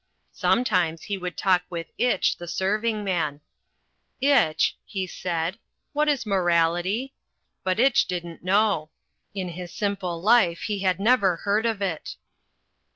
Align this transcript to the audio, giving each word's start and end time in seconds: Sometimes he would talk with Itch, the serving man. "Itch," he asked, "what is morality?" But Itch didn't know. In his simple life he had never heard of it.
Sometimes 0.33 1.03
he 1.03 1.15
would 1.19 1.37
talk 1.37 1.61
with 1.69 1.85
Itch, 1.95 2.37
the 2.37 2.47
serving 2.47 3.03
man. 3.03 3.39
"Itch," 4.19 4.75
he 4.83 5.07
asked, 5.25 5.59
"what 5.93 6.09
is 6.09 6.25
morality?" 6.25 7.13
But 7.63 7.79
Itch 7.79 8.07
didn't 8.07 8.43
know. 8.43 8.89
In 9.35 9.49
his 9.49 9.71
simple 9.71 10.19
life 10.19 10.61
he 10.61 10.79
had 10.79 10.99
never 10.99 11.35
heard 11.35 11.67
of 11.67 11.83
it. 11.83 12.15